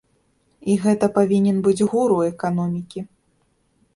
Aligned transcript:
І 0.71 0.77
гэта 0.85 1.09
павінен 1.17 1.59
быць 1.67 1.85
гуру 1.91 2.17
эканомікі. 2.31 2.99